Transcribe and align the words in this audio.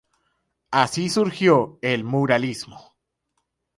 Así 0.71 1.11
surgió 1.11 1.77
"El 1.79 2.03
Muralismo". 2.03 2.95